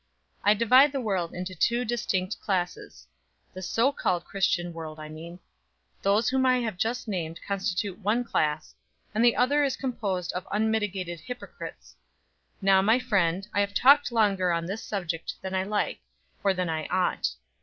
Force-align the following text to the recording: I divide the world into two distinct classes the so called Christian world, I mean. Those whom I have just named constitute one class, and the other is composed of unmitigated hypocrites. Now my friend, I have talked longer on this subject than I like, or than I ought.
I 0.43 0.55
divide 0.55 0.91
the 0.93 0.99
world 0.99 1.35
into 1.35 1.53
two 1.53 1.85
distinct 1.85 2.41
classes 2.41 3.05
the 3.53 3.61
so 3.61 3.91
called 3.91 4.25
Christian 4.25 4.73
world, 4.73 4.99
I 4.99 5.09
mean. 5.09 5.37
Those 6.01 6.27
whom 6.29 6.43
I 6.43 6.57
have 6.57 6.75
just 6.75 7.07
named 7.07 7.39
constitute 7.47 7.99
one 7.99 8.23
class, 8.23 8.73
and 9.13 9.23
the 9.23 9.35
other 9.35 9.63
is 9.63 9.77
composed 9.77 10.33
of 10.33 10.47
unmitigated 10.51 11.19
hypocrites. 11.19 11.95
Now 12.63 12.81
my 12.81 12.97
friend, 12.97 13.47
I 13.53 13.59
have 13.59 13.75
talked 13.75 14.11
longer 14.11 14.51
on 14.51 14.65
this 14.65 14.83
subject 14.83 15.35
than 15.43 15.53
I 15.53 15.61
like, 15.65 15.99
or 16.43 16.55
than 16.55 16.67
I 16.67 16.87
ought. 16.87 17.35